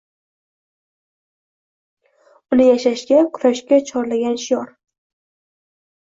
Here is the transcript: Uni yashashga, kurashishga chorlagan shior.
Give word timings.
Uni 2.55 2.67
yashashga, 2.67 3.19
kurashishga 3.35 3.77
chorlagan 3.91 4.39
shior. 4.45 4.73